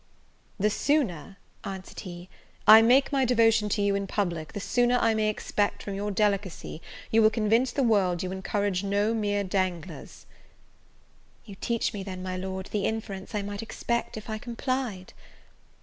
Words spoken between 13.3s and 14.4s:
I might expect, if I